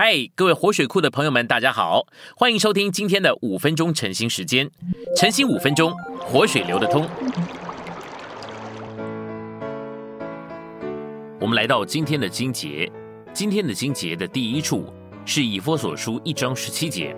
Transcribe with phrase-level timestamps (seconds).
[0.00, 2.06] 嗨，各位活水库的朋友们，大家好，
[2.36, 4.70] 欢迎收听今天的五分钟晨兴时间。
[5.16, 7.04] 晨兴五分钟，活水流得通。
[11.40, 12.88] 我们来到今天的经节，
[13.32, 14.86] 今天的经节的第一处
[15.24, 17.12] 是以佛所书一章十七节。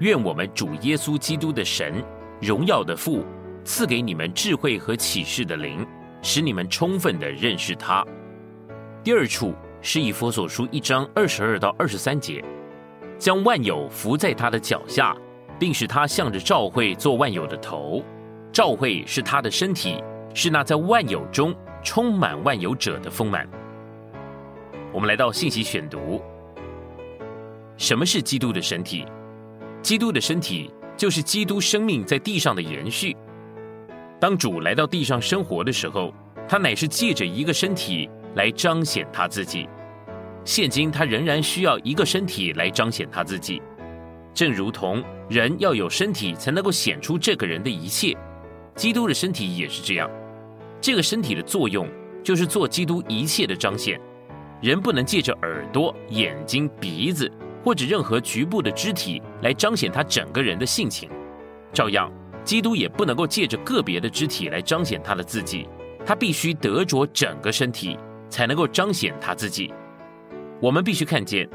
[0.00, 2.04] 愿我们主耶稣基督的神，
[2.42, 3.24] 荣耀的父，
[3.64, 5.86] 赐给你们智慧和启示的灵，
[6.20, 8.06] 使你们充分的认识他。
[9.02, 9.54] 第二处。
[9.82, 12.44] 是以佛所书一章二十二到二十三节，
[13.18, 15.16] 将万有伏在他的脚下，
[15.58, 18.02] 并使他向着赵会做万有的头。
[18.52, 20.02] 赵会是他的身体，
[20.34, 23.48] 是那在万有中充满万有者的丰满。
[24.92, 26.20] 我们来到信息选读。
[27.76, 29.06] 什么是基督的身体？
[29.80, 33.16] 基督的身体就是基督生命在地上的延续。
[34.20, 36.12] 当主来到地上生活的时候，
[36.46, 38.10] 他乃是借着一个身体。
[38.34, 39.68] 来彰显他自己。
[40.44, 43.60] 现今他仍然需要一个身体来彰显他自己，
[44.32, 48.16] 正如同人要有身体才能够显出这个人的一切，
[48.74, 50.10] 基督的身体也是这样。
[50.80, 51.86] 这个身体的作用
[52.24, 54.00] 就是做基督一切的彰显。
[54.62, 57.30] 人不能借着耳朵、眼睛、鼻子
[57.64, 61.08] 或者任何局部的肢体来彰显他整个人的性情，
[61.72, 62.10] 照样，
[62.44, 65.66] 基督也不能够借着个别的肢体来彰显他的自己，
[66.04, 67.98] 他必须得着整个身体。
[68.30, 69.70] 才能够彰显他自己。
[70.62, 71.48] 我们必须看见，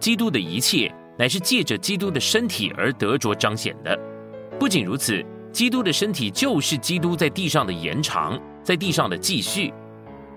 [0.00, 3.96] 基督的一切乃是借着基督的身体而得着彰显的。
[4.58, 9.72] 不仅如此，基督的身体就是基督在地上的延长，在地上的继续。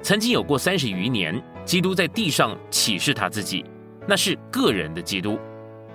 [0.02, 3.66] 曾经有过三十余年，基督在地上启示他自己，
[4.08, 5.40] 那是个人的基督；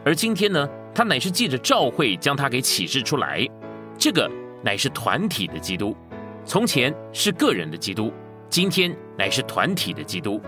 [0.04, 3.46] 而今天呢，他乃是借着召会将他给启示出来，
[3.98, 4.28] 这个
[4.64, 5.96] 乃是团体的基督。
[6.44, 8.12] 从前是个人的基督。
[8.48, 10.40] 今天乃是团体的基督，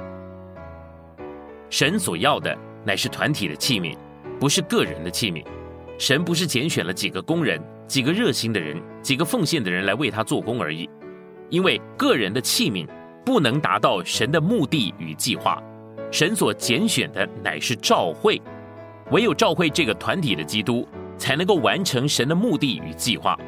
[1.68, 2.56] 神所要的
[2.86, 3.94] 乃是团体的器皿，
[4.40, 5.44] 不是个人的器皿。
[5.98, 10.88] 神不是拣选了几个工人、几个热心的人、几个奉献的人来为他做工而已，
[11.50, 12.88] 因为个人的器皿
[13.26, 15.62] 不能达到神的目的与计划。
[16.10, 18.40] 神所拣选的乃是召会，
[19.10, 20.88] 唯有召会这个团体的基督，
[21.18, 23.38] 才能够完成神的目的与计划。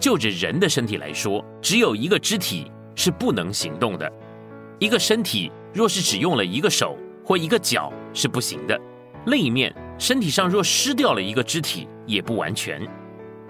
[0.00, 2.68] 就着人的身体来说，只有一个肢体。
[3.00, 4.12] 是不能行动的。
[4.78, 8.80] 一个身体若是只用了一个手或一个脚是不行的。
[9.26, 12.80] 另一面，身体上若失掉了一个肢体也不完全。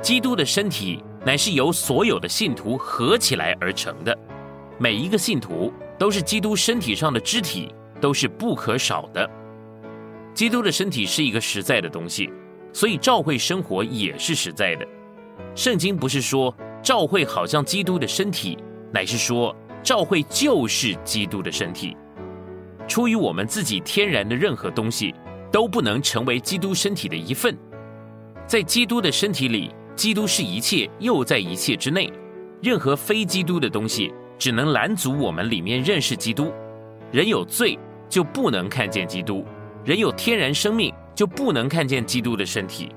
[0.01, 4.17] 基督的身体乃是由所有的信徒合起来而成的，
[4.79, 9.29] 每一个信徒都是基督身体上的肢体，都是不可少的。
[10.33, 12.33] 基督的身体是一个实在的东西，
[12.73, 14.87] 所以教会生活也是实在的。
[15.55, 18.57] 圣经不是说教会好像基督的身体。
[18.91, 21.97] 乃是说，教会就是基督的身体。
[22.87, 25.15] 出于我们自己天然的任何东西，
[25.53, 27.57] 都不能成为基督身体的一份。
[28.47, 32.11] 在基督的身体里，基督是一切，又在一切之内。
[32.63, 36.53] 任何非基督的东西，只能拦阻我们里面认识基督。
[37.13, 37.79] 人有罪，
[38.09, 39.45] 就不能看见基督；
[39.85, 42.91] 人有天然生命，就不能看见基督的身体。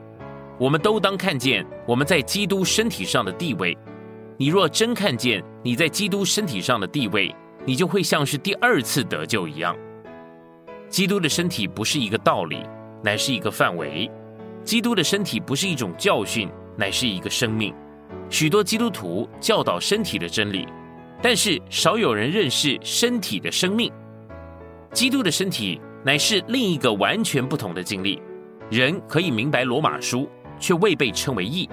[0.58, 3.78] 我们都当看见我们在基督身体上的地位。
[4.38, 7.34] 你若真看见你在基督身体上的地位，
[7.66, 9.76] 你就会像是第二次得救一样。
[10.90, 12.64] 基督的身体不是一个道理，
[13.04, 14.10] 乃是一个范围；
[14.64, 17.74] 基督的身体不是一种教训，乃是一个生命。
[18.30, 20.68] 许多基督徒教导身体的真理，
[21.22, 23.92] 但是少有人认识身体的生命。
[24.92, 28.22] 基督的身体乃是另一个完全不同的经历。
[28.70, 30.28] 人可以明白罗马书，
[30.60, 31.70] 却未被称为义。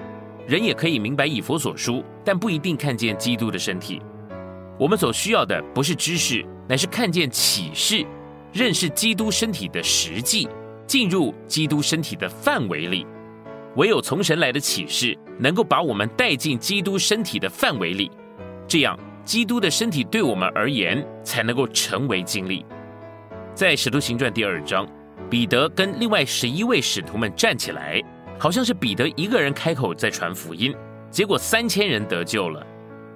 [0.49, 4.01] 人也可以明白以佛所书，但不一定看见基督的身体。
[4.79, 8.03] 我们所需要的不是知识，乃是看见启示，
[8.51, 10.49] 认识基督身体的实际，
[10.87, 13.05] 进入基督身体的范围里。
[13.75, 18.09] 唯有从神来的启示，能够把我们带进基督身体的范围里，
[18.67, 22.65] 这样基督的身体对我们而言才能够成为经历。
[23.53, 24.87] 在使徒行传第二章，
[25.29, 28.01] 彼得跟另外十一位使徒们站起来。
[28.39, 30.73] 好像是彼得一个人开口在传福音，
[31.11, 32.65] 结果三千人得救了。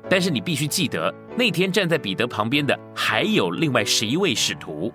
[0.10, 4.94] 但是你必须记得，那天站在彼得旁边的还有另外十一位使徒。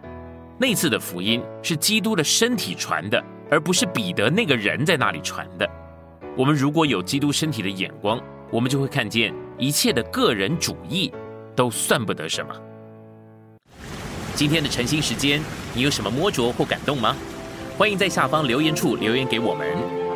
[0.59, 5.67] 那次的福音是基督的身体传的，而不是彼得那个人在那里传的。
[6.37, 8.21] 我们如果有基督身体的眼光，
[8.51, 11.11] 我们就会看见一切的个人主义
[11.57, 12.55] 都算不得什么。
[14.35, 15.41] 今天的晨兴时间，
[15.73, 17.17] 你有什么摸着或感动吗？
[17.79, 20.08] 欢迎在下方留言处留言给我们。